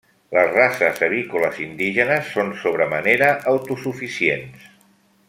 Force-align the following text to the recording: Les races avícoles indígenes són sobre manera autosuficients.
Les 0.35 0.47
races 0.53 1.01
avícoles 1.07 1.59
indígenes 1.65 2.31
són 2.37 2.49
sobre 2.63 2.89
manera 2.97 3.29
autosuficients. 3.53 4.69